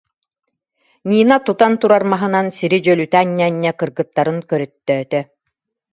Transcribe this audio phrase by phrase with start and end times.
[1.09, 5.19] Нина тутан турар маһынан сири дьөлүтэ анньа-анньа кыргыттарын көрөттөөтө